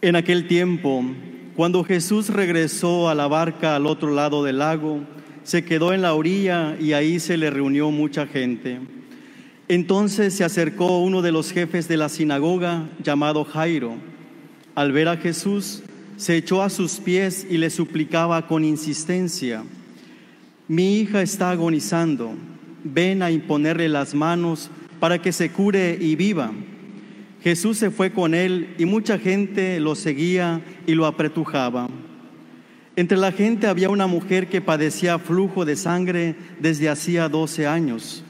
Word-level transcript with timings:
En 0.00 0.14
aquel 0.14 0.46
tiempo, 0.46 1.04
cuando 1.56 1.82
Jesús 1.82 2.28
regresó 2.28 3.08
a 3.08 3.16
la 3.16 3.26
barca 3.26 3.74
al 3.74 3.86
otro 3.86 4.14
lado 4.14 4.44
del 4.44 4.58
lago, 4.58 5.00
se 5.42 5.64
quedó 5.64 5.92
en 5.92 6.02
la 6.02 6.14
orilla 6.14 6.76
y 6.78 6.92
ahí 6.92 7.18
se 7.18 7.36
le 7.36 7.50
reunió 7.50 7.90
mucha 7.90 8.26
gente. 8.26 8.78
Entonces 9.66 10.34
se 10.34 10.44
acercó 10.44 11.00
uno 11.00 11.20
de 11.20 11.32
los 11.32 11.50
jefes 11.50 11.88
de 11.88 11.96
la 11.96 12.08
sinagoga, 12.08 12.88
llamado 13.02 13.44
Jairo. 13.44 13.96
Al 14.76 14.92
ver 14.92 15.08
a 15.08 15.16
Jesús, 15.16 15.82
se 16.16 16.36
echó 16.36 16.62
a 16.62 16.70
sus 16.70 17.00
pies 17.00 17.44
y 17.50 17.58
le 17.58 17.68
suplicaba 17.68 18.46
con 18.46 18.64
insistencia, 18.64 19.64
mi 20.68 21.00
hija 21.00 21.22
está 21.22 21.50
agonizando, 21.50 22.34
ven 22.84 23.22
a 23.22 23.30
imponerle 23.30 23.88
las 23.88 24.14
manos 24.14 24.70
para 25.00 25.20
que 25.22 25.32
se 25.32 25.50
cure 25.50 25.96
y 25.98 26.14
viva. 26.14 26.52
Jesús 27.42 27.78
se 27.78 27.90
fue 27.90 28.12
con 28.12 28.34
él 28.34 28.74
y 28.78 28.84
mucha 28.84 29.18
gente 29.18 29.78
lo 29.78 29.94
seguía 29.94 30.60
y 30.86 30.94
lo 30.94 31.06
apretujaba. 31.06 31.88
Entre 32.96 33.16
la 33.16 33.30
gente 33.30 33.68
había 33.68 33.90
una 33.90 34.08
mujer 34.08 34.48
que 34.48 34.60
padecía 34.60 35.20
flujo 35.20 35.64
de 35.64 35.76
sangre 35.76 36.34
desde 36.58 36.88
hacía 36.88 37.28
12 37.28 37.66
años. 37.66 38.24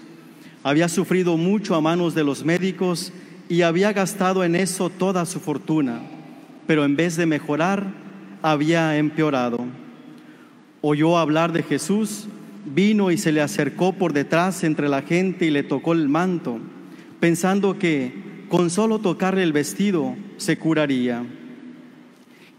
Había 0.63 0.91
sufrido 0.91 1.39
mucho 1.39 1.75
a 1.75 1.81
manos 1.81 2.15
de 2.15 2.23
los 2.23 2.45
médicos 2.45 3.13
y 3.49 3.63
había 3.63 3.95
gastado 3.95 4.45
en 4.45 4.55
eso 4.55 4.91
toda 4.91 5.25
su 5.25 5.41
fortuna, 5.41 6.01
pero 6.67 6.85
en 6.85 6.97
vez 6.97 7.17
de 7.17 7.25
mejorar, 7.25 7.95
había 8.43 8.99
empeorado. 8.99 9.65
Oyó 10.83 11.17
hablar 11.17 11.53
de 11.53 11.63
Jesús, 11.63 12.29
vino 12.67 13.11
y 13.11 13.17
se 13.17 13.33
le 13.33 13.41
acercó 13.41 13.95
por 13.95 14.13
detrás 14.13 14.65
entre 14.65 14.91
la 14.91 15.01
gente 15.01 15.47
y 15.47 15.51
le 15.51 15.63
tocó 15.63 15.95
el 15.95 16.11
manto, 16.11 16.59
pensando 17.21 17.79
que 17.79 18.28
con 18.49 18.71
solo 18.71 18.99
tocarle 18.99 19.43
el 19.43 19.53
vestido 19.53 20.17
se 20.37 20.59
curaría. 20.59 21.25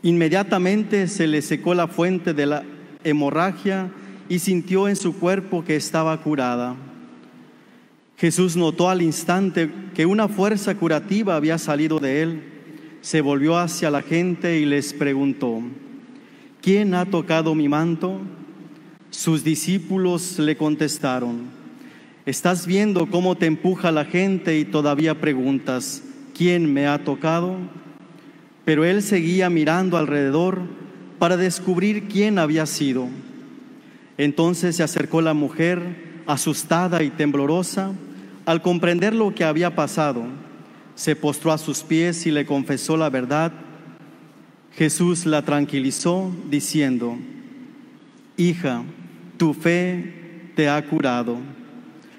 Inmediatamente 0.03 1.07
se 1.07 1.27
le 1.27 1.41
secó 1.41 1.73
la 1.73 1.87
fuente 1.87 2.33
de 2.33 2.45
la 2.45 2.63
hemorragia 3.03 3.91
y 4.29 4.39
sintió 4.39 4.87
en 4.87 4.95
su 4.95 5.17
cuerpo 5.17 5.65
que 5.65 5.75
estaba 5.75 6.21
curada. 6.21 6.75
Jesús 8.17 8.55
notó 8.55 8.89
al 8.89 9.01
instante 9.01 9.71
que 9.93 10.05
una 10.05 10.27
fuerza 10.27 10.75
curativa 10.75 11.35
había 11.35 11.57
salido 11.57 11.99
de 11.99 12.21
él. 12.21 12.43
Se 13.01 13.21
volvió 13.21 13.57
hacia 13.57 13.89
la 13.89 14.01
gente 14.01 14.59
y 14.59 14.65
les 14.65 14.93
preguntó, 14.93 15.61
¿quién 16.61 16.93
ha 16.93 17.05
tocado 17.05 17.55
mi 17.55 17.69
manto? 17.69 18.19
Sus 19.09 19.43
discípulos 19.43 20.37
le 20.37 20.55
contestaron, 20.55 21.58
¿estás 22.29 22.67
viendo 22.67 23.07
cómo 23.07 23.35
te 23.35 23.47
empuja 23.47 23.91
la 23.91 24.05
gente 24.05 24.59
y 24.59 24.63
todavía 24.63 25.19
preguntas, 25.19 26.03
¿quién 26.37 26.71
me 26.71 26.85
ha 26.85 27.03
tocado? 27.03 27.57
Pero 28.65 28.85
él 28.85 29.01
seguía 29.01 29.49
mirando 29.49 29.97
alrededor 29.97 30.61
para 31.17 31.37
descubrir 31.37 32.07
quién 32.07 32.37
había 32.37 32.67
sido. 32.67 33.07
Entonces 34.19 34.75
se 34.75 34.83
acercó 34.83 35.21
la 35.21 35.33
mujer, 35.33 36.21
asustada 36.27 37.01
y 37.01 37.09
temblorosa, 37.09 37.93
al 38.45 38.61
comprender 38.61 39.15
lo 39.15 39.33
que 39.33 39.43
había 39.43 39.75
pasado. 39.75 40.23
Se 40.93 41.15
postró 41.15 41.51
a 41.51 41.57
sus 41.57 41.81
pies 41.81 42.27
y 42.27 42.31
le 42.31 42.45
confesó 42.45 42.95
la 42.95 43.09
verdad. 43.09 43.51
Jesús 44.75 45.25
la 45.25 45.41
tranquilizó 45.41 46.31
diciendo, 46.47 47.17
Hija, 48.37 48.83
tu 49.37 49.55
fe 49.55 50.51
te 50.55 50.69
ha 50.69 50.85
curado. 50.85 51.58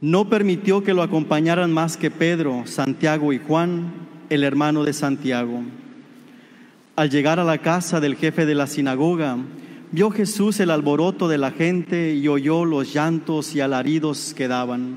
No 0.00 0.28
permitió 0.28 0.82
que 0.82 0.92
lo 0.92 1.02
acompañaran 1.02 1.72
más 1.72 1.96
que 1.96 2.10
Pedro, 2.10 2.66
Santiago 2.66 3.32
y 3.32 3.38
Juan, 3.38 3.92
el 4.28 4.44
hermano 4.44 4.84
de 4.84 4.92
Santiago. 4.92 5.62
Al 6.96 7.08
llegar 7.08 7.40
a 7.40 7.44
la 7.44 7.58
casa 7.58 7.98
del 7.98 8.14
jefe 8.16 8.44
de 8.44 8.54
la 8.54 8.66
sinagoga, 8.66 9.38
vio 9.92 10.10
Jesús 10.10 10.60
el 10.60 10.70
alboroto 10.70 11.28
de 11.28 11.38
la 11.38 11.50
gente 11.50 12.14
y 12.14 12.28
oyó 12.28 12.66
los 12.66 12.92
llantos 12.92 13.56
y 13.56 13.60
alaridos 13.60 14.34
que 14.34 14.48
daban. 14.48 14.96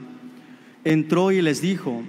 Entró 0.83 1.31
y 1.31 1.41
les 1.41 1.61
dijo, 1.61 2.03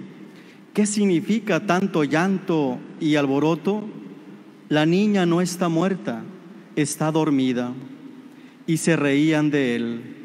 ¿qué 0.73 0.85
significa 0.85 1.65
tanto 1.65 2.03
llanto 2.03 2.77
y 2.99 3.15
alboroto? 3.15 3.85
La 4.67 4.85
niña 4.85 5.25
no 5.25 5.39
está 5.39 5.69
muerta, 5.69 6.23
está 6.75 7.09
dormida. 7.09 7.71
Y 8.67 8.77
se 8.77 8.97
reían 8.97 9.49
de 9.49 9.75
él. 9.75 10.20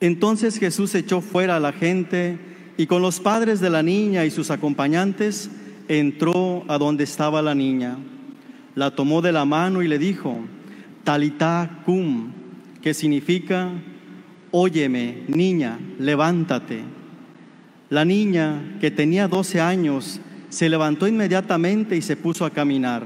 Entonces 0.00 0.58
Jesús 0.58 0.94
echó 0.94 1.20
fuera 1.20 1.56
a 1.56 1.60
la 1.60 1.72
gente 1.72 2.38
y 2.76 2.86
con 2.86 3.02
los 3.02 3.20
padres 3.20 3.60
de 3.60 3.70
la 3.70 3.82
niña 3.82 4.24
y 4.24 4.30
sus 4.30 4.50
acompañantes 4.50 5.50
entró 5.88 6.64
a 6.68 6.78
donde 6.78 7.04
estaba 7.04 7.42
la 7.42 7.54
niña 7.54 7.98
la 8.74 8.90
tomó 8.90 9.22
de 9.22 9.32
la 9.32 9.44
mano 9.44 9.82
y 9.82 9.88
le 9.88 9.98
dijo, 9.98 10.36
Talita 11.04 11.82
cum, 11.84 12.32
que 12.82 12.94
significa, 12.94 13.70
óyeme, 14.50 15.24
niña, 15.28 15.78
levántate. 15.98 16.82
La 17.90 18.04
niña, 18.04 18.76
que 18.80 18.90
tenía 18.90 19.28
12 19.28 19.60
años, 19.60 20.20
se 20.48 20.68
levantó 20.68 21.06
inmediatamente 21.06 21.96
y 21.96 22.02
se 22.02 22.16
puso 22.16 22.44
a 22.44 22.50
caminar. 22.50 23.04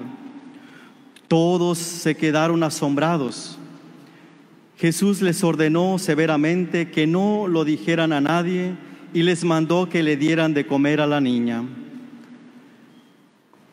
Todos 1.27 1.79
se 1.79 2.17
quedaron 2.17 2.63
asombrados. 2.63 3.58
Jesús 4.79 5.23
les 5.23 5.43
ordenó 5.43 5.99
severamente 5.99 6.91
que 6.93 7.09
no 7.09 7.49
lo 7.49 7.65
dijeran 7.65 8.13
a 8.13 8.21
nadie 8.21 8.77
y 9.13 9.25
les 9.25 9.43
mandó 9.43 9.89
que 9.89 10.05
le 10.05 10.17
dieran 10.17 10.55
de 10.55 10.67
comer 10.67 11.01
a 11.01 11.07
la 11.09 11.21
niña. 11.21 11.65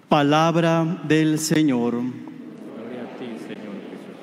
Palabra 0.09 1.03
del 1.07 1.37
Señor. 1.37 1.93
Gloria 1.93 3.03
a 3.03 3.17
ti, 3.19 3.25
Señor 3.47 3.75
Jesús. 3.91 4.15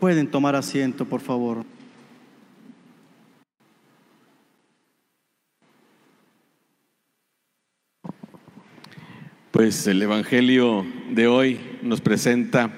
Pueden 0.00 0.28
tomar 0.28 0.56
asiento, 0.56 1.04
por 1.04 1.20
favor. 1.20 1.64
Pues 9.52 9.86
el 9.86 10.02
Evangelio 10.02 10.84
de 11.12 11.28
hoy 11.28 11.60
nos 11.82 12.00
presenta 12.00 12.72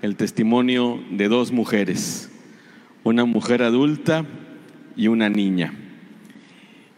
el 0.00 0.14
testimonio 0.14 1.00
de 1.10 1.28
dos 1.28 1.50
mujeres, 1.50 2.30
una 3.04 3.26
mujer 3.26 3.62
adulta 3.62 4.24
y 4.96 5.08
una 5.08 5.28
niña. 5.28 5.74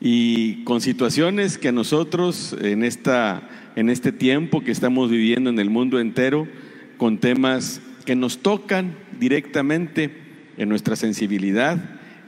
Y 0.00 0.62
con 0.64 0.80
situaciones 0.80 1.58
que 1.58 1.72
nosotros 1.72 2.56
en, 2.60 2.84
esta, 2.84 3.48
en 3.74 3.90
este 3.90 4.12
tiempo 4.12 4.62
que 4.62 4.70
estamos 4.70 5.10
viviendo 5.10 5.50
en 5.50 5.58
el 5.58 5.68
mundo 5.68 5.98
entero, 5.98 6.46
con 6.96 7.18
temas 7.18 7.82
que 8.04 8.14
nos 8.14 8.38
tocan 8.38 8.94
directamente 9.18 10.10
en 10.56 10.68
nuestra 10.68 10.96
sensibilidad, 10.96 11.78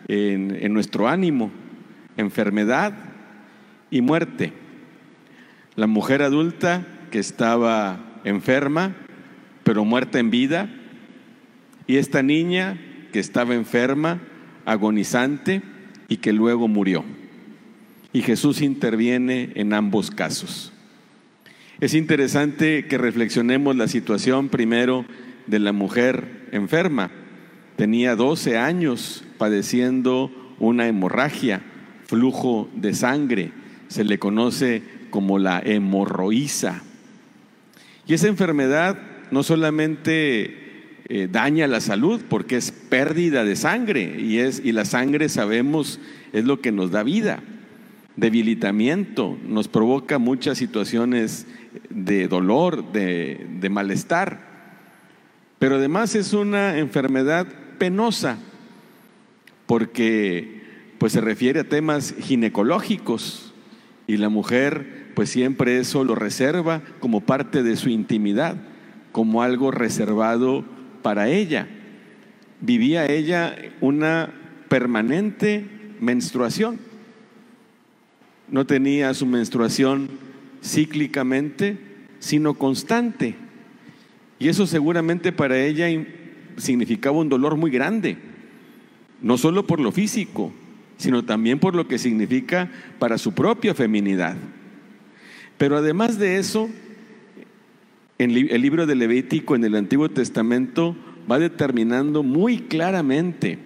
en, 0.08 0.58
en 0.60 0.72
nuestro 0.72 1.08
ánimo, 1.08 1.50
enfermedad 2.16 2.94
y 3.90 4.00
muerte. 4.00 4.52
La 5.76 5.86
mujer 5.86 6.22
adulta 6.22 6.86
que 7.12 7.20
estaba 7.20 8.20
enferma, 8.24 8.96
pero 9.62 9.84
muerta 9.84 10.18
en 10.18 10.30
vida, 10.30 10.68
y 11.86 11.96
esta 11.96 12.22
niña 12.22 12.78
que 13.12 13.20
estaba 13.20 13.54
enferma, 13.54 14.20
agonizante 14.64 15.62
y 16.08 16.18
que 16.18 16.32
luego 16.32 16.68
murió. 16.68 17.04
Y 18.12 18.22
Jesús 18.22 18.62
interviene 18.62 19.52
en 19.54 19.72
ambos 19.72 20.10
casos. 20.10 20.72
Es 21.80 21.94
interesante 21.94 22.86
que 22.86 22.98
reflexionemos 22.98 23.76
la 23.76 23.86
situación 23.86 24.48
primero 24.48 25.04
de 25.46 25.58
la 25.58 25.72
mujer 25.72 26.48
enferma. 26.52 27.10
Tenía 27.76 28.16
12 28.16 28.58
años 28.58 29.24
padeciendo 29.38 30.32
una 30.58 30.88
hemorragia, 30.88 31.62
flujo 32.06 32.68
de 32.74 32.94
sangre. 32.94 33.52
Se 33.86 34.02
le 34.04 34.18
conoce 34.18 34.82
como 35.10 35.38
la 35.38 35.60
hemorroísa. 35.60 36.82
Y 38.06 38.14
esa 38.14 38.26
enfermedad 38.26 38.98
no 39.30 39.42
solamente 39.42 40.67
eh, 41.10 41.28
daña 41.30 41.66
la 41.66 41.80
salud 41.80 42.20
porque 42.28 42.56
es 42.56 42.70
pérdida 42.70 43.44
de 43.44 43.56
sangre 43.56 44.20
y, 44.20 44.38
es, 44.38 44.60
y 44.62 44.72
la 44.72 44.84
sangre 44.84 45.28
sabemos 45.28 46.00
es 46.34 46.44
lo 46.44 46.60
que 46.60 46.70
nos 46.70 46.90
da 46.90 47.02
vida, 47.02 47.42
debilitamiento, 48.16 49.38
nos 49.46 49.68
provoca 49.68 50.18
muchas 50.18 50.58
situaciones 50.58 51.46
de 51.88 52.28
dolor, 52.28 52.92
de, 52.92 53.46
de 53.58 53.70
malestar, 53.70 54.40
pero 55.58 55.76
además 55.76 56.14
es 56.14 56.34
una 56.34 56.78
enfermedad 56.78 57.46
penosa 57.78 58.38
porque 59.66 60.62
pues 60.98 61.12
se 61.12 61.20
refiere 61.20 61.60
a 61.60 61.68
temas 61.68 62.14
ginecológicos 62.20 63.54
y 64.06 64.18
la 64.18 64.28
mujer 64.28 65.12
pues 65.14 65.30
siempre 65.30 65.78
eso 65.78 66.04
lo 66.04 66.14
reserva 66.14 66.82
como 67.00 67.22
parte 67.22 67.62
de 67.62 67.76
su 67.76 67.88
intimidad, 67.88 68.56
como 69.10 69.42
algo 69.42 69.70
reservado 69.70 70.64
para 71.08 71.30
ella. 71.30 71.66
Vivía 72.60 73.06
ella 73.06 73.56
una 73.80 74.30
permanente 74.68 75.64
menstruación. 76.00 76.78
No 78.50 78.66
tenía 78.66 79.14
su 79.14 79.24
menstruación 79.24 80.10
cíclicamente, 80.62 81.78
sino 82.18 82.52
constante. 82.58 83.36
Y 84.38 84.48
eso 84.48 84.66
seguramente 84.66 85.32
para 85.32 85.58
ella 85.58 85.86
significaba 86.58 87.16
un 87.16 87.30
dolor 87.30 87.56
muy 87.56 87.70
grande, 87.70 88.18
no 89.22 89.38
solo 89.38 89.66
por 89.66 89.80
lo 89.80 89.92
físico, 89.92 90.52
sino 90.98 91.24
también 91.24 91.58
por 91.58 91.74
lo 91.74 91.88
que 91.88 91.96
significa 91.96 92.70
para 92.98 93.16
su 93.16 93.32
propia 93.32 93.72
feminidad. 93.74 94.36
Pero 95.56 95.78
además 95.78 96.18
de 96.18 96.36
eso, 96.36 96.68
el 98.18 98.62
libro 98.62 98.86
de 98.86 98.96
Levítico 98.96 99.54
en 99.54 99.64
el 99.64 99.76
Antiguo 99.76 100.08
Testamento 100.08 100.96
va 101.30 101.38
determinando 101.38 102.22
muy 102.22 102.58
claramente 102.58 103.58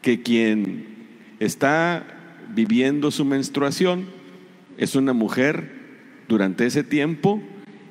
que 0.00 0.22
quien 0.22 0.86
está 1.40 2.06
viviendo 2.54 3.10
su 3.10 3.24
menstruación 3.24 4.06
es 4.78 4.94
una 4.94 5.12
mujer 5.12 5.70
durante 6.28 6.66
ese 6.66 6.84
tiempo 6.84 7.42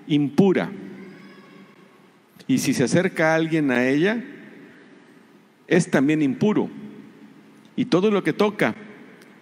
impura. 0.07 0.71
Y 2.47 2.59
si 2.59 2.73
se 2.73 2.83
acerca 2.83 3.35
alguien 3.35 3.71
a 3.71 3.87
ella, 3.87 4.23
es 5.67 5.89
también 5.89 6.21
impuro. 6.21 6.69
Y 7.75 7.85
todo 7.85 8.11
lo 8.11 8.23
que 8.23 8.33
toca 8.33 8.75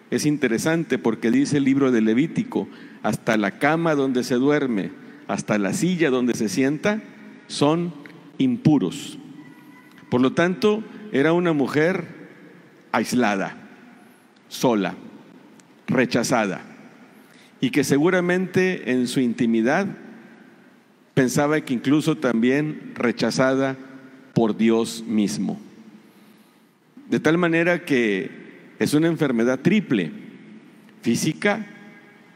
es 0.09 0.25
interesante 0.25 0.97
porque 0.97 1.31
dice 1.31 1.57
el 1.57 1.65
libro 1.65 1.91
de 1.91 2.01
Levítico, 2.01 2.67
hasta 3.01 3.37
la 3.37 3.51
cama 3.51 3.95
donde 3.95 4.23
se 4.23 4.35
duerme, 4.35 4.91
hasta 5.33 5.57
la 5.57 5.73
silla 5.73 6.11
donde 6.11 6.35
se 6.35 6.47
sienta, 6.47 7.01
son 7.47 7.91
impuros. 8.37 9.17
Por 10.11 10.21
lo 10.21 10.33
tanto, 10.33 10.83
era 11.11 11.33
una 11.33 11.53
mujer 11.53 12.05
aislada, 12.91 13.57
sola, 14.47 14.93
rechazada, 15.87 16.61
y 17.59 17.71
que 17.71 17.83
seguramente 17.83 18.91
en 18.91 19.07
su 19.07 19.21
intimidad 19.21 19.87
pensaba 21.15 21.59
que 21.61 21.73
incluso 21.73 22.15
también 22.15 22.91
rechazada 22.93 23.75
por 24.35 24.55
Dios 24.55 25.03
mismo. 25.07 25.59
De 27.09 27.19
tal 27.19 27.39
manera 27.39 27.85
que 27.85 28.29
es 28.77 28.93
una 28.93 29.07
enfermedad 29.07 29.61
triple, 29.61 30.11
física, 31.01 31.65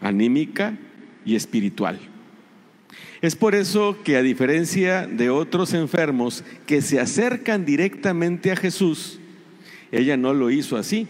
anímica 0.01 0.75
y 1.25 1.35
espiritual. 1.35 1.99
Es 3.22 3.36
por 3.36 3.56
eso 3.56 3.98
que 4.04 4.16
a 4.18 4.22
diferencia 4.22 5.08
de 5.08 5.30
otros 5.30 5.74
enfermos 5.74 6.44
que 6.68 6.81
se 6.81 7.00
acercan 7.00 7.66
directamente 7.66 8.52
a 8.52 8.56
Jesús, 8.56 9.19
ella 9.92 10.18
no 10.18 10.34
lo 10.34 10.52
hizo 10.52 10.78
así, 10.78 11.08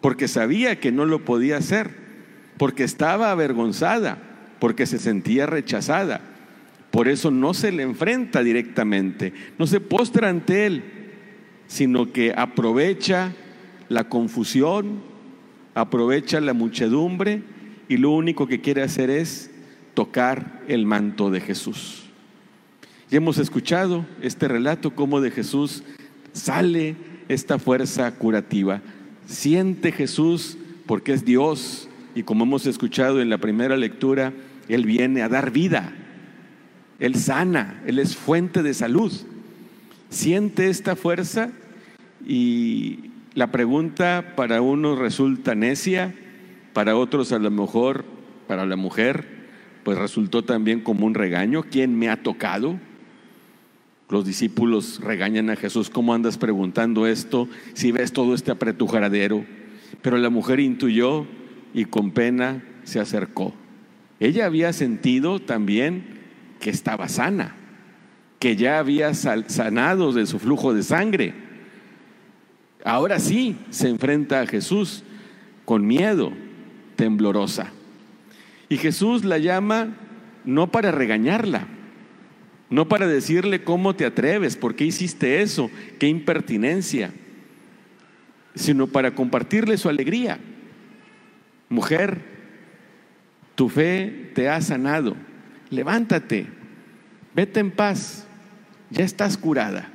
porque 0.00 0.28
sabía 0.28 0.78
que 0.78 0.92
no 0.92 1.06
lo 1.06 1.24
podía 1.24 1.56
hacer, 1.56 1.90
porque 2.56 2.84
estaba 2.84 3.32
avergonzada, 3.32 4.18
porque 4.60 4.86
se 4.86 4.98
sentía 4.98 5.46
rechazada. 5.46 6.20
Por 6.92 7.08
eso 7.08 7.30
no 7.30 7.52
se 7.52 7.72
le 7.72 7.82
enfrenta 7.82 8.42
directamente, 8.42 9.32
no 9.58 9.66
se 9.66 9.80
postra 9.80 10.28
ante 10.28 10.66
él, 10.66 10.84
sino 11.66 12.12
que 12.12 12.32
aprovecha 12.36 13.32
la 13.88 14.08
confusión, 14.08 15.02
aprovecha 15.74 16.40
la 16.40 16.52
muchedumbre 16.52 17.42
y 17.88 17.96
lo 17.96 18.10
único 18.10 18.46
que 18.46 18.60
quiere 18.60 18.82
hacer 18.82 19.10
es 19.10 19.50
tocar 19.98 20.62
el 20.68 20.86
manto 20.86 21.28
de 21.28 21.40
Jesús. 21.40 22.04
Y 23.10 23.16
hemos 23.16 23.36
escuchado 23.38 24.06
este 24.22 24.46
relato 24.46 24.94
cómo 24.94 25.20
de 25.20 25.32
Jesús 25.32 25.82
sale 26.32 26.94
esta 27.28 27.58
fuerza 27.58 28.08
curativa. 28.14 28.80
Siente 29.26 29.90
Jesús 29.90 30.56
porque 30.86 31.14
es 31.14 31.24
Dios 31.24 31.88
y 32.14 32.22
como 32.22 32.44
hemos 32.44 32.64
escuchado 32.66 33.20
en 33.20 33.28
la 33.28 33.38
primera 33.38 33.76
lectura, 33.76 34.32
Él 34.68 34.86
viene 34.86 35.20
a 35.22 35.28
dar 35.28 35.50
vida. 35.50 35.92
Él 37.00 37.16
sana, 37.16 37.82
Él 37.84 37.98
es 37.98 38.16
fuente 38.16 38.62
de 38.62 38.74
salud. 38.74 39.12
Siente 40.10 40.70
esta 40.70 40.94
fuerza 40.94 41.50
y 42.24 43.10
la 43.34 43.50
pregunta 43.50 44.34
para 44.36 44.62
unos 44.62 44.96
resulta 44.96 45.56
necia, 45.56 46.14
para 46.72 46.94
otros 46.94 47.32
a 47.32 47.40
lo 47.40 47.50
mejor, 47.50 48.04
para 48.46 48.64
la 48.64 48.76
mujer, 48.76 49.37
pues 49.88 49.96
resultó 49.96 50.44
también 50.44 50.82
como 50.82 51.06
un 51.06 51.14
regaño. 51.14 51.62
¿Quién 51.62 51.98
me 51.98 52.10
ha 52.10 52.22
tocado? 52.22 52.78
Los 54.10 54.26
discípulos 54.26 55.00
regañan 55.02 55.48
a 55.48 55.56
Jesús, 55.56 55.88
¿cómo 55.88 56.12
andas 56.12 56.36
preguntando 56.36 57.06
esto 57.06 57.48
si 57.72 57.90
ves 57.90 58.12
todo 58.12 58.34
este 58.34 58.50
apretujaradero? 58.50 59.46
Pero 60.02 60.18
la 60.18 60.28
mujer 60.28 60.60
intuyó 60.60 61.24
y 61.72 61.86
con 61.86 62.10
pena 62.10 62.62
se 62.84 63.00
acercó. 63.00 63.54
Ella 64.20 64.44
había 64.44 64.74
sentido 64.74 65.40
también 65.40 66.04
que 66.60 66.68
estaba 66.68 67.08
sana, 67.08 67.56
que 68.40 68.56
ya 68.56 68.80
había 68.80 69.14
sanado 69.14 70.12
de 70.12 70.26
su 70.26 70.38
flujo 70.38 70.74
de 70.74 70.82
sangre. 70.82 71.32
Ahora 72.84 73.18
sí 73.20 73.56
se 73.70 73.88
enfrenta 73.88 74.42
a 74.42 74.46
Jesús 74.46 75.02
con 75.64 75.86
miedo, 75.86 76.30
temblorosa. 76.94 77.72
Y 78.68 78.76
Jesús 78.76 79.24
la 79.24 79.38
llama 79.38 79.96
no 80.44 80.70
para 80.70 80.92
regañarla, 80.92 81.66
no 82.70 82.88
para 82.88 83.06
decirle 83.06 83.64
cómo 83.64 83.94
te 83.96 84.04
atreves, 84.04 84.56
por 84.56 84.74
qué 84.74 84.84
hiciste 84.84 85.42
eso, 85.42 85.70
qué 85.98 86.06
impertinencia, 86.06 87.12
sino 88.54 88.86
para 88.86 89.14
compartirle 89.14 89.78
su 89.78 89.88
alegría. 89.88 90.38
Mujer, 91.68 92.20
tu 93.54 93.68
fe 93.68 94.30
te 94.34 94.48
ha 94.48 94.60
sanado, 94.60 95.16
levántate, 95.70 96.46
vete 97.34 97.60
en 97.60 97.70
paz, 97.70 98.26
ya 98.90 99.04
estás 99.04 99.36
curada. 99.36 99.90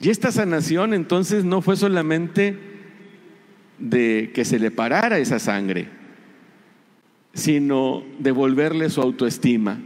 Y 0.00 0.10
esta 0.10 0.32
sanación 0.32 0.94
entonces 0.94 1.44
no 1.44 1.62
fue 1.62 1.76
solamente 1.76 2.58
de 3.78 4.30
que 4.34 4.44
se 4.44 4.58
le 4.58 4.70
parara 4.70 5.18
esa 5.18 5.38
sangre, 5.38 5.88
sino 7.34 8.02
devolverle 8.18 8.90
su 8.90 9.00
autoestima, 9.00 9.80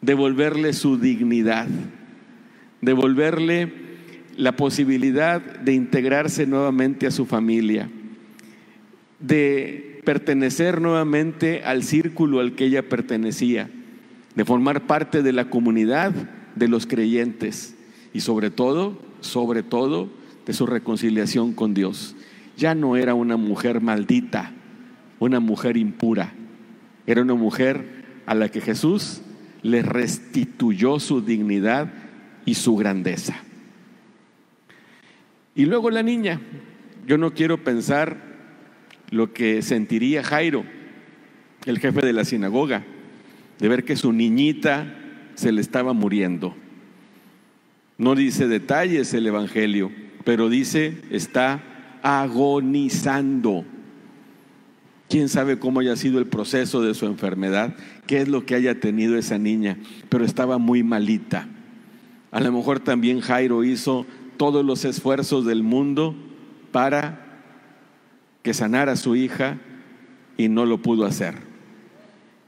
devolverle 0.00 0.72
su 0.72 0.98
dignidad, 0.98 1.68
devolverle 2.80 3.72
la 4.36 4.56
posibilidad 4.56 5.40
de 5.40 5.74
integrarse 5.74 6.46
nuevamente 6.46 7.06
a 7.06 7.10
su 7.10 7.26
familia, 7.26 7.88
de 9.20 10.00
pertenecer 10.04 10.80
nuevamente 10.80 11.62
al 11.64 11.82
círculo 11.84 12.40
al 12.40 12.54
que 12.54 12.64
ella 12.64 12.88
pertenecía, 12.88 13.70
de 14.34 14.44
formar 14.44 14.86
parte 14.86 15.22
de 15.22 15.32
la 15.32 15.50
comunidad 15.50 16.12
de 16.56 16.68
los 16.68 16.86
creyentes 16.86 17.76
y 18.12 18.20
sobre 18.20 18.50
todo, 18.50 18.98
sobre 19.20 19.62
todo, 19.62 20.08
de 20.46 20.52
su 20.52 20.66
reconciliación 20.66 21.52
con 21.52 21.74
Dios. 21.74 22.16
Ya 22.56 22.74
no 22.74 22.96
era 22.96 23.14
una 23.14 23.36
mujer 23.36 23.80
maldita, 23.80 24.52
una 25.24 25.40
mujer 25.40 25.76
impura, 25.76 26.32
era 27.06 27.22
una 27.22 27.34
mujer 27.34 28.02
a 28.26 28.34
la 28.34 28.48
que 28.48 28.60
Jesús 28.60 29.22
le 29.62 29.82
restituyó 29.82 30.98
su 30.98 31.20
dignidad 31.22 31.92
y 32.44 32.54
su 32.54 32.76
grandeza. 32.76 33.36
Y 35.54 35.66
luego 35.66 35.90
la 35.90 36.02
niña, 36.02 36.40
yo 37.06 37.18
no 37.18 37.34
quiero 37.34 37.62
pensar 37.62 38.16
lo 39.10 39.32
que 39.32 39.62
sentiría 39.62 40.24
Jairo, 40.24 40.64
el 41.66 41.78
jefe 41.78 42.04
de 42.04 42.12
la 42.12 42.24
sinagoga, 42.24 42.82
de 43.60 43.68
ver 43.68 43.84
que 43.84 43.96
su 43.96 44.12
niñita 44.12 44.92
se 45.34 45.52
le 45.52 45.60
estaba 45.60 45.92
muriendo. 45.92 46.56
No 47.98 48.16
dice 48.16 48.48
detalles 48.48 49.14
el 49.14 49.26
Evangelio, 49.26 49.92
pero 50.24 50.48
dice 50.48 50.96
está 51.10 51.62
agonizando. 52.02 53.64
Quién 55.12 55.28
sabe 55.28 55.58
cómo 55.58 55.80
haya 55.80 55.94
sido 55.94 56.18
el 56.18 56.24
proceso 56.24 56.80
de 56.80 56.94
su 56.94 57.04
enfermedad, 57.04 57.74
qué 58.06 58.22
es 58.22 58.28
lo 58.28 58.46
que 58.46 58.54
haya 58.54 58.80
tenido 58.80 59.18
esa 59.18 59.36
niña, 59.36 59.76
pero 60.08 60.24
estaba 60.24 60.56
muy 60.56 60.82
malita. 60.82 61.48
A 62.30 62.40
lo 62.40 62.50
mejor 62.50 62.80
también 62.80 63.20
Jairo 63.20 63.62
hizo 63.62 64.06
todos 64.38 64.64
los 64.64 64.86
esfuerzos 64.86 65.44
del 65.44 65.62
mundo 65.62 66.14
para 66.70 67.42
que 68.42 68.54
sanara 68.54 68.92
a 68.92 68.96
su 68.96 69.14
hija 69.14 69.58
y 70.38 70.48
no 70.48 70.64
lo 70.64 70.80
pudo 70.80 71.04
hacer. 71.04 71.34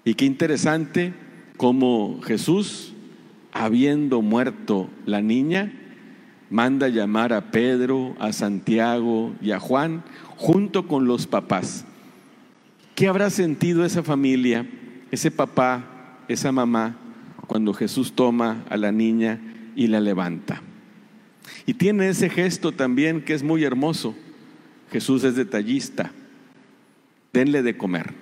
Y 0.06 0.14
qué 0.14 0.24
interesante 0.24 1.12
cómo 1.58 2.22
Jesús, 2.22 2.94
habiendo 3.52 4.22
muerto 4.22 4.88
la 5.04 5.20
niña, 5.20 5.70
manda 6.48 6.88
llamar 6.88 7.34
a 7.34 7.50
Pedro, 7.50 8.16
a 8.18 8.32
Santiago 8.32 9.34
y 9.42 9.50
a 9.50 9.60
Juan 9.60 10.02
junto 10.38 10.88
con 10.88 11.06
los 11.06 11.26
papás. 11.26 11.84
¿Qué 12.94 13.08
habrá 13.08 13.28
sentido 13.30 13.84
esa 13.84 14.02
familia, 14.02 14.66
ese 15.10 15.30
papá, 15.30 16.20
esa 16.28 16.52
mamá, 16.52 16.96
cuando 17.46 17.74
Jesús 17.74 18.12
toma 18.12 18.64
a 18.70 18.76
la 18.76 18.92
niña 18.92 19.40
y 19.74 19.88
la 19.88 20.00
levanta? 20.00 20.62
Y 21.66 21.74
tiene 21.74 22.08
ese 22.08 22.30
gesto 22.30 22.72
también 22.72 23.22
que 23.22 23.34
es 23.34 23.42
muy 23.42 23.64
hermoso. 23.64 24.14
Jesús 24.92 25.24
es 25.24 25.34
detallista. 25.34 26.12
Denle 27.32 27.62
de 27.62 27.76
comer. 27.76 28.14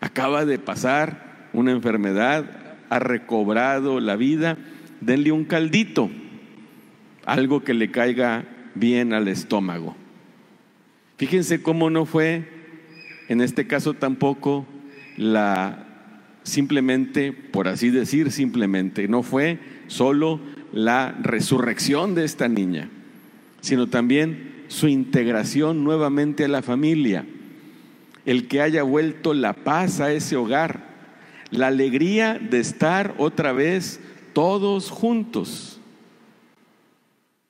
Acaba 0.00 0.44
de 0.44 0.58
pasar 0.58 1.48
una 1.54 1.72
enfermedad, 1.72 2.76
ha 2.90 2.98
recobrado 2.98 4.00
la 4.00 4.16
vida. 4.16 4.58
Denle 5.00 5.32
un 5.32 5.44
caldito, 5.44 6.10
algo 7.24 7.64
que 7.64 7.72
le 7.72 7.90
caiga 7.90 8.44
bien 8.74 9.14
al 9.14 9.28
estómago. 9.28 9.96
Fíjense 11.16 11.62
cómo 11.62 11.88
no 11.88 12.04
fue, 12.04 12.55
en 13.28 13.40
este 13.40 13.66
caso 13.66 13.94
tampoco, 13.94 14.66
la 15.16 15.86
simplemente, 16.46 17.32
por 17.32 17.66
así 17.68 17.90
decir, 17.90 18.30
simplemente, 18.30 19.08
no 19.08 19.22
fue 19.22 19.58
solo 19.88 20.40
la 20.72 21.12
resurrección 21.20 22.14
de 22.14 22.24
esta 22.24 22.48
niña, 22.48 22.88
sino 23.60 23.88
también 23.88 24.64
su 24.68 24.88
integración 24.88 25.82
nuevamente 25.82 26.44
a 26.44 26.48
la 26.48 26.62
familia, 26.62 27.26
el 28.24 28.46
que 28.46 28.60
haya 28.60 28.84
vuelto 28.84 29.34
la 29.34 29.52
paz 29.54 30.00
a 30.00 30.12
ese 30.12 30.36
hogar, 30.36 30.86
la 31.50 31.68
alegría 31.68 32.38
de 32.38 32.60
estar 32.60 33.14
otra 33.18 33.52
vez 33.52 34.00
todos 34.32 34.90
juntos. 34.90 35.80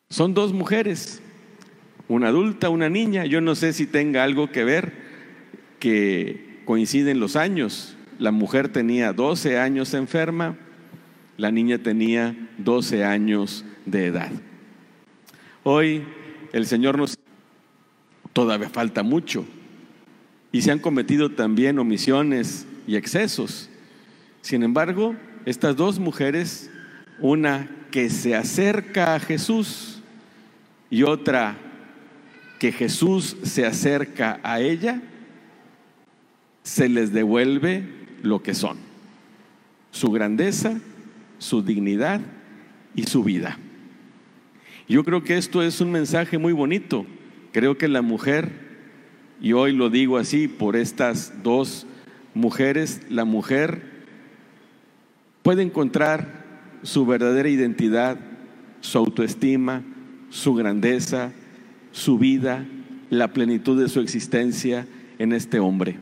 Son 0.09 0.35
dos 0.35 0.53
mujeres, 0.53 1.21
una 2.09 2.29
adulta, 2.29 2.71
una 2.71 2.89
niña. 2.89 3.27
Yo 3.27 3.41
no 3.41 3.55
sé 3.55 3.73
si 3.73 3.87
tenga 3.87 4.23
algo 4.23 4.51
que 4.51 4.65
ver 4.65 5.06
que 5.79 6.61
coinciden 6.65 7.21
los 7.21 7.37
años. 7.37 7.97
La 8.19 8.31
mujer 8.31 8.69
tenía 8.69 9.13
12 9.13 9.59
años 9.59 9.95
enferma, 9.95 10.57
la 11.37 11.51
niña 11.51 11.79
tenía 11.79 12.35
12 12.59 13.05
años 13.05 13.65
de 13.85 14.07
edad. 14.07 14.33
Hoy 15.63 16.05
el 16.53 16.67
Señor 16.67 16.99
nos... 16.99 17.19
Todavía 18.33 18.69
falta 18.69 19.03
mucho. 19.03 19.47
Y 20.53 20.63
se 20.63 20.71
han 20.71 20.79
cometido 20.79 21.31
también 21.31 21.79
omisiones 21.79 22.67
y 22.87 22.97
excesos. 22.97 23.71
Sin 24.43 24.63
embargo, 24.63 25.17
estas 25.45 25.77
dos 25.77 25.99
mujeres, 25.99 26.71
una 27.21 27.69
que 27.91 28.11
se 28.11 28.35
acerca 28.35 29.15
a 29.15 29.21
Jesús 29.21 30.03
y 30.91 31.03
otra 31.03 31.57
que 32.59 32.73
Jesús 32.73 33.37
se 33.43 33.67
acerca 33.67 34.41
a 34.43 34.61
ella, 34.61 35.03
se 36.67 36.89
les 36.89 37.13
devuelve 37.13 37.85
lo 38.23 38.43
que 38.43 38.53
son, 38.53 38.79
su 39.93 40.11
grandeza 40.11 40.81
su 41.39 41.63
dignidad 41.63 42.21
y 42.95 43.05
su 43.05 43.23
vida. 43.23 43.59
Yo 44.89 45.05
creo 45.05 45.23
que 45.23 45.37
esto 45.37 45.63
es 45.63 45.81
un 45.81 45.91
mensaje 45.91 46.39
muy 46.39 46.53
bonito. 46.53 47.07
Creo 47.53 47.77
que 47.77 47.89
la 47.89 48.03
mujer, 48.03 48.51
y 49.41 49.53
hoy 49.53 49.73
lo 49.73 49.91
digo 49.91 50.19
así 50.19 50.49
por 50.49 50.77
estas 50.77 51.43
dos 51.43 51.87
mujeres, 52.35 53.03
la 53.09 53.25
mujer 53.25 53.83
puede 55.43 55.63
encontrar 55.63 56.45
su 56.83 57.07
verdadera 57.07 57.49
identidad, 57.49 58.19
su 58.81 58.99
autoestima, 58.99 59.83
su 60.31 60.55
grandeza, 60.55 61.33
su 61.93 62.19
vida, 62.19 62.65
la 63.11 63.33
plenitud 63.33 63.81
de 63.81 63.89
su 63.89 64.01
existencia 64.01 64.87
en 65.19 65.33
este 65.33 65.59
hombre, 65.59 65.99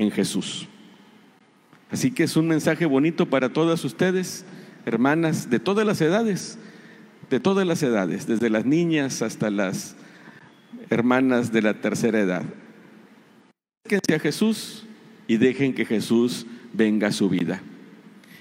en 0.00 0.10
Jesús. 0.10 0.66
Así 1.90 2.10
que 2.10 2.22
es 2.22 2.36
un 2.36 2.48
mensaje 2.48 2.86
bonito 2.86 3.26
para 3.26 3.52
todas 3.52 3.84
ustedes 3.84 4.44
hermanas 4.86 5.50
de 5.50 5.58
todas 5.58 5.86
las 5.86 6.00
edades, 6.00 6.58
de 7.28 7.38
todas 7.38 7.66
las 7.66 7.82
edades, 7.82 8.26
desde 8.26 8.48
las 8.48 8.64
niñas 8.64 9.20
hasta 9.20 9.50
las 9.50 9.96
hermanas 10.88 11.52
de 11.52 11.62
la 11.62 11.74
tercera 11.74 12.20
edad. 12.20 12.44
Acérquense 13.84 14.14
a 14.14 14.20
Jesús 14.20 14.86
y 15.28 15.36
dejen 15.36 15.74
que 15.74 15.84
Jesús 15.84 16.46
venga 16.72 17.08
a 17.08 17.12
su 17.12 17.28
vida. 17.28 17.60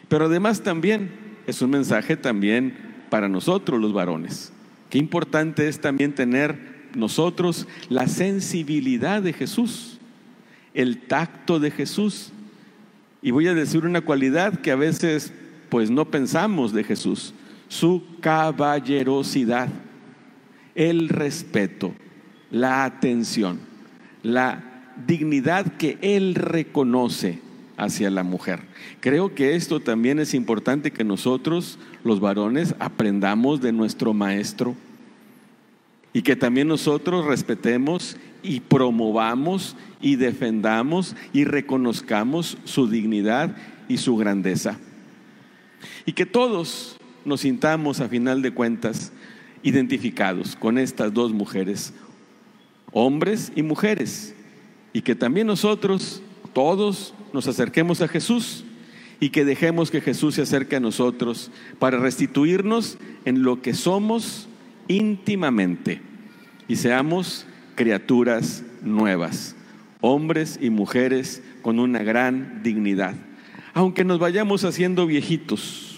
Pero 0.07 0.25
además 0.25 0.61
también 0.61 1.11
es 1.45 1.61
un 1.61 1.71
mensaje 1.71 2.15
también 2.15 2.73
para 3.09 3.27
nosotros 3.27 3.81
los 3.81 3.91
varones. 3.91 4.53
Qué 4.89 4.97
importante 4.97 5.67
es 5.67 5.81
también 5.81 6.13
tener 6.13 6.87
nosotros 6.95 7.67
la 7.89 8.07
sensibilidad 8.07 9.21
de 9.21 9.33
Jesús, 9.33 9.88
el 10.73 11.01
tacto 11.01 11.59
de 11.59 11.71
Jesús. 11.71 12.31
Y 13.21 13.31
voy 13.31 13.47
a 13.47 13.53
decir 13.53 13.85
una 13.85 14.01
cualidad 14.01 14.59
que 14.61 14.71
a 14.71 14.75
veces 14.75 15.33
pues 15.69 15.91
no 15.91 16.05
pensamos 16.05 16.73
de 16.73 16.83
Jesús. 16.83 17.33
Su 17.67 18.03
caballerosidad, 18.21 19.69
el 20.75 21.09
respeto, 21.09 21.93
la 22.51 22.85
atención, 22.85 23.59
la 24.23 24.63
dignidad 25.05 25.77
que 25.77 25.97
Él 26.01 26.35
reconoce 26.35 27.39
hacia 27.77 28.09
la 28.09 28.23
mujer. 28.23 28.61
Creo 28.99 29.33
que 29.33 29.55
esto 29.55 29.79
también 29.79 30.19
es 30.19 30.33
importante 30.33 30.91
que 30.91 31.03
nosotros, 31.03 31.79
los 32.03 32.19
varones, 32.19 32.75
aprendamos 32.79 33.61
de 33.61 33.71
nuestro 33.71 34.13
Maestro 34.13 34.75
y 36.11 36.21
que 36.21 36.35
también 36.35 36.67
nosotros 36.67 37.25
respetemos 37.25 38.17
y 38.43 38.61
promovamos 38.61 39.75
y 40.01 40.15
defendamos 40.15 41.15
y 41.33 41.43
reconozcamos 41.43 42.57
su 42.63 42.87
dignidad 42.87 43.55
y 43.87 43.97
su 43.97 44.15
grandeza. 44.15 44.79
Y 46.05 46.13
que 46.13 46.25
todos 46.25 46.97
nos 47.25 47.41
sintamos 47.41 47.99
a 47.99 48.09
final 48.09 48.41
de 48.41 48.51
cuentas 48.51 49.11
identificados 49.63 50.55
con 50.55 50.77
estas 50.77 51.13
dos 51.13 51.33
mujeres, 51.33 51.93
hombres 52.91 53.51
y 53.55 53.63
mujeres, 53.63 54.35
y 54.93 55.01
que 55.01 55.15
también 55.15 55.47
nosotros, 55.47 56.21
todos, 56.53 57.13
nos 57.33 57.47
acerquemos 57.47 58.01
a 58.01 58.07
Jesús 58.07 58.63
y 59.19 59.29
que 59.29 59.45
dejemos 59.45 59.91
que 59.91 60.01
Jesús 60.01 60.35
se 60.35 60.41
acerque 60.41 60.77
a 60.77 60.79
nosotros 60.79 61.51
para 61.77 61.99
restituirnos 61.99 62.97
en 63.25 63.43
lo 63.43 63.61
que 63.61 63.73
somos 63.73 64.47
íntimamente 64.87 66.01
y 66.67 66.77
seamos 66.77 67.45
criaturas 67.79 68.61
nuevas, 68.83 69.55
hombres 70.01 70.59
y 70.61 70.69
mujeres 70.69 71.41
con 71.61 71.79
una 71.79 72.03
gran 72.03 72.61
dignidad 72.61 73.15
aunque 73.73 74.03
nos 74.03 74.19
vayamos 74.19 74.65
haciendo 74.65 75.05
viejitos, 75.05 75.95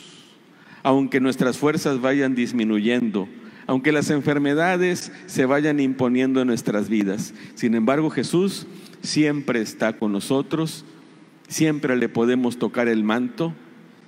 aunque 0.84 1.20
nuestras 1.20 1.58
fuerzas 1.58 2.02
vayan 2.02 2.36
disminuyendo, 2.36 3.28
aunque 3.68 3.92
las 3.92 4.10
enfermedades 4.10 5.12
se 5.26 5.46
vayan 5.46 5.80
imponiendo 5.80 6.42
en 6.42 6.48
nuestras 6.48 6.90
vidas. 6.90 7.34
Sin 7.56 7.76
embargo, 7.76 8.10
Jesús 8.10 8.68
siempre 9.02 9.62
está 9.62 9.94
con 9.94 10.12
nosotros, 10.12 10.86
siempre 11.48 11.96
le 11.96 12.10
podemos 12.10 12.58
tocar 12.58 12.88
el 12.88 13.04
manto 13.04 13.54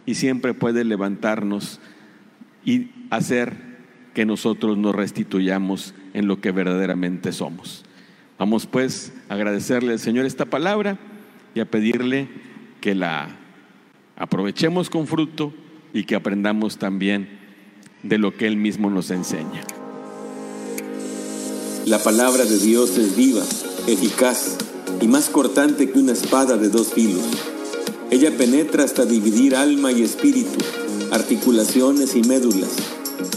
y 0.05 0.15
siempre 0.15 0.53
puede 0.53 0.83
levantarnos 0.83 1.79
y 2.65 2.91
hacer 3.09 3.53
que 4.13 4.25
nosotros 4.25 4.77
nos 4.77 4.93
restituyamos 4.93 5.95
en 6.13 6.27
lo 6.27 6.39
que 6.39 6.51
verdaderamente 6.51 7.31
somos. 7.31 7.83
Vamos 8.39 8.65
pues 8.65 9.13
a 9.29 9.35
agradecerle 9.35 9.93
al 9.93 9.99
Señor 9.99 10.25
esta 10.25 10.45
palabra 10.45 10.97
y 11.55 11.59
a 11.59 11.69
pedirle 11.69 12.29
que 12.81 12.95
la 12.95 13.29
aprovechemos 14.15 14.89
con 14.89 15.07
fruto 15.07 15.53
y 15.93 16.05
que 16.05 16.15
aprendamos 16.15 16.77
también 16.77 17.29
de 18.01 18.17
lo 18.17 18.35
que 18.35 18.47
Él 18.47 18.57
mismo 18.57 18.89
nos 18.89 19.11
enseña. 19.11 19.61
La 21.85 21.99
palabra 21.99 22.45
de 22.45 22.57
Dios 22.59 22.97
es 22.97 23.15
viva, 23.15 23.43
eficaz 23.87 24.57
y 25.01 25.07
más 25.07 25.29
cortante 25.29 25.89
que 25.89 25.99
una 25.99 26.13
espada 26.13 26.55
de 26.55 26.69
dos 26.69 26.93
filos 26.93 27.23
Ella 28.09 28.31
penetra 28.37 28.83
hasta 28.83 29.05
dividir 29.05 29.55
alma 29.55 29.91
y 29.91 30.01
espíritu, 30.01 30.57
articulaciones 31.11 32.15
y 32.15 32.21
médulas, 32.21 32.71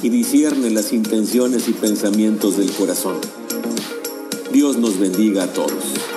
y 0.07 0.09
discierne 0.09 0.71
las 0.71 0.93
intenciones 0.93 1.67
y 1.67 1.73
pensamientos 1.73 2.57
del 2.57 2.71
corazón. 2.71 3.17
Dios 4.53 4.77
nos 4.77 5.01
bendiga 5.01 5.43
a 5.43 5.53
todos. 5.53 6.16